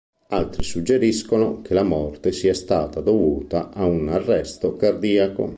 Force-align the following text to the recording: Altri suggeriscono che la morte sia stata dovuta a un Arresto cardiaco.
Altri 0.29 0.63
suggeriscono 0.63 1.61
che 1.61 1.75
la 1.75 1.83
morte 1.83 2.31
sia 2.31 2.55
stata 2.55 3.01
dovuta 3.01 3.69
a 3.69 3.85
un 3.85 4.09
Arresto 4.09 4.75
cardiaco. 4.75 5.49